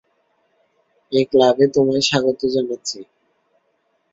এই 1.11 1.25
ক্লাবে 1.31 1.65
তোমায় 1.73 2.03
স্বাগত 2.09 2.39
জানাচ্ছি! 2.53 2.99